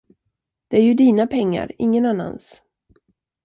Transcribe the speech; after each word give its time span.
Det 0.67 0.77
är 0.77 0.83
ju 0.83 0.93
dina 0.93 1.27
pengar, 1.27 1.71
ingen 1.77 2.05
annans! 2.05 2.63